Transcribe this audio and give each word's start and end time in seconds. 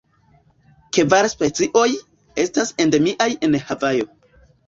Kvar 0.97 1.27
specioj, 1.33 1.83
estas 2.45 2.73
endemiaj 2.85 3.29
en 3.49 3.59
Havajo. 3.67 4.09